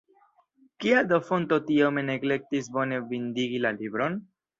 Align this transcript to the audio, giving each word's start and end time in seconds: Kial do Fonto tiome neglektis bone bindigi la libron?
Kial 0.85 1.09
do 1.11 1.19
Fonto 1.27 1.59
tiome 1.67 2.03
neglektis 2.07 2.71
bone 2.79 2.99
bindigi 3.13 3.61
la 3.67 3.73
libron? 3.83 4.19